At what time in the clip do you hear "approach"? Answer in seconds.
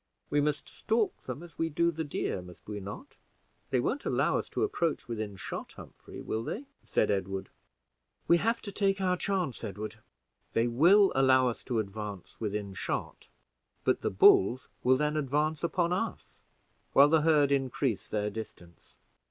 4.63-5.07